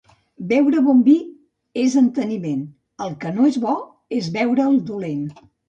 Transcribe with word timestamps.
Beure 0.51 0.79
bon 0.87 1.03
vi 1.07 1.13
és 1.83 1.99
enteniment; 2.01 2.65
el 3.07 3.15
que 3.21 3.35
no 3.37 3.47
és 3.53 3.63
bo 3.69 3.77
és 4.21 4.33
beure'l 4.41 4.85
dolent. 4.93 5.25